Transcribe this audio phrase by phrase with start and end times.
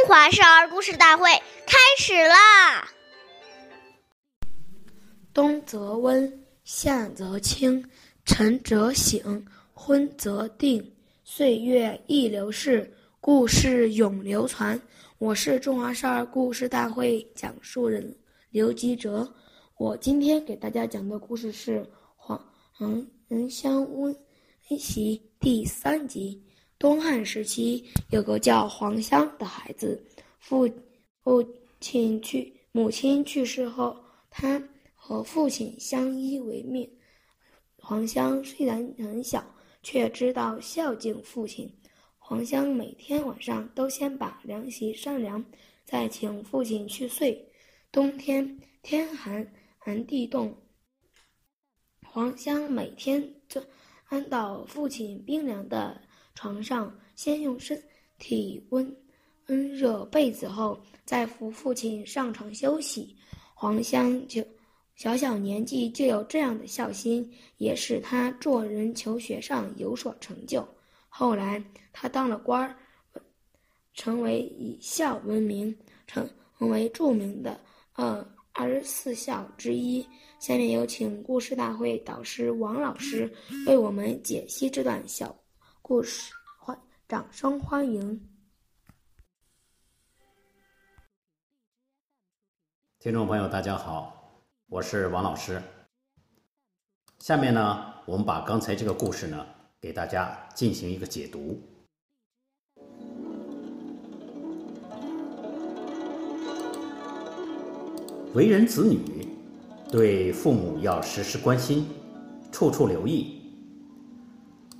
[0.00, 1.28] 中华少儿故事大会
[1.66, 2.90] 开始啦！
[5.34, 7.84] 冬则温，夏则清，
[8.24, 9.44] 晨则省，
[9.74, 10.90] 昏则定。
[11.22, 12.90] 岁月易流逝，
[13.20, 14.80] 故事永流传。
[15.18, 18.16] 我是中华少儿故事大会讲述人
[18.48, 19.30] 刘吉哲。
[19.76, 21.80] 我今天给大家讲的故事是
[22.16, 23.06] 《黄黄
[23.50, 24.16] 香温
[24.78, 26.42] 习》第三集。
[26.80, 30.02] 东汉时期，有个叫黄香的孩子，
[30.38, 30.66] 父
[31.22, 31.46] 父
[31.78, 36.90] 亲去，母亲去世后，他和父亲相依为命。
[37.76, 39.44] 黄香虽然很小，
[39.82, 41.70] 却知道孝敬父亲。
[42.16, 45.44] 黄香每天晚上都先把凉席上凉，
[45.84, 47.46] 再请父亲去睡。
[47.92, 50.56] 冬天天寒寒地冻，
[52.06, 53.62] 黄香每天钻
[54.06, 56.00] 安到父亲冰凉的。
[56.40, 57.78] 床上先用身
[58.18, 58.96] 体温
[59.48, 63.14] 温热被子后，再扶父亲上床休息。
[63.52, 64.42] 黄香就
[64.96, 70.66] 小小年纪就有这样的孝心，也使他做人求学上有所成就。
[71.10, 72.74] 后来他当了官儿，
[73.92, 76.26] 成为以孝闻名，成
[76.60, 77.60] 为著名的
[77.96, 80.02] 呃二十四孝之一。
[80.38, 83.30] 下面有请故事大会导师王老师
[83.66, 85.36] 为我们解析这段小。
[85.90, 88.20] 故事，欢掌声欢迎！
[93.00, 95.60] 听众朋友，大家好，我是王老师。
[97.18, 99.44] 下面呢，我们把刚才这个故事呢，
[99.80, 101.60] 给大家进行一个解读。
[108.32, 109.26] 为人子女，
[109.90, 111.88] 对父母要时时关心，
[112.52, 113.39] 处处留意。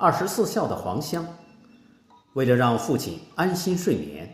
[0.00, 1.26] 二十四孝的黄香，
[2.34, 4.32] 为了让父亲安心睡眠，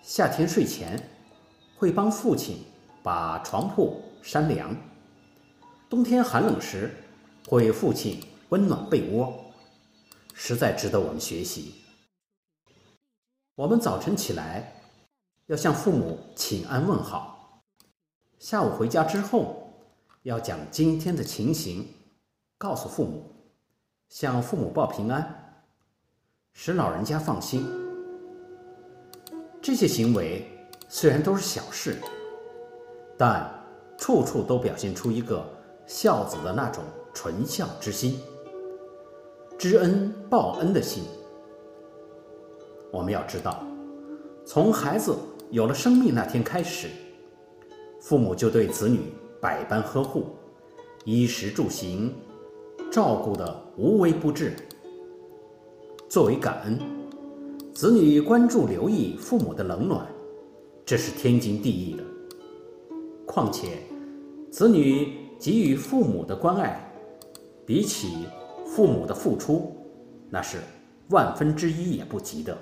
[0.00, 1.10] 夏天睡前
[1.76, 2.64] 会帮父亲
[3.02, 4.72] 把床铺扇凉；
[5.88, 6.94] 冬天寒冷时
[7.48, 9.34] 会为父亲温暖被窝，
[10.34, 11.74] 实在值得我们学习。
[13.56, 14.72] 我们早晨起来
[15.46, 17.64] 要向父母请安问好，
[18.38, 19.68] 下午回家之后
[20.22, 21.84] 要将今天的情形
[22.56, 23.39] 告诉父母。
[24.10, 25.62] 向父母报平安，
[26.52, 27.64] 使老人家放心。
[29.62, 30.44] 这些行为
[30.88, 31.96] 虽然都是小事，
[33.16, 33.48] 但
[33.96, 35.48] 处处都表现出一个
[35.86, 36.82] 孝子的那种
[37.14, 38.20] 纯孝之心、
[39.56, 41.04] 知恩报恩的心。
[42.90, 43.64] 我们要知道，
[44.44, 45.16] 从孩子
[45.50, 46.88] 有了生命那天开始，
[48.00, 50.34] 父母就对子女百般呵护，
[51.04, 52.12] 衣食住行。
[52.90, 54.52] 照顾的无微不至。
[56.08, 56.76] 作为感恩，
[57.72, 60.04] 子女关注留意父母的冷暖，
[60.84, 62.02] 这是天经地义的。
[63.24, 63.78] 况且，
[64.50, 66.84] 子女给予父母的关爱，
[67.64, 68.26] 比起
[68.66, 69.72] 父母的付出，
[70.28, 70.58] 那是
[71.10, 72.58] 万分之一也不及的。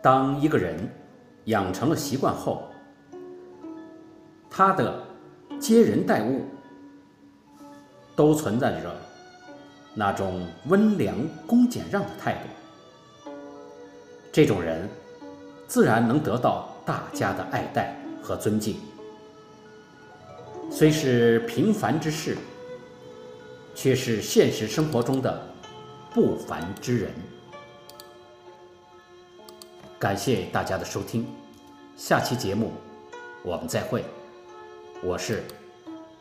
[0.00, 0.74] 当一个人
[1.44, 2.62] 养成了习惯后，
[4.48, 5.04] 他的
[5.60, 6.40] 接人待物。
[8.18, 8.96] 都存在着
[9.94, 13.30] 那种温良恭俭让的态度，
[14.32, 14.90] 这种人
[15.68, 18.80] 自然能得到大家的爱戴和尊敬。
[20.68, 22.36] 虽是平凡之事，
[23.72, 25.40] 却是现实生活中的
[26.12, 27.12] 不凡之人。
[29.96, 31.24] 感谢大家的收听，
[31.96, 32.72] 下期节目
[33.44, 34.04] 我们再会。
[35.04, 35.44] 我是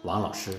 [0.04, 0.54] 王老师。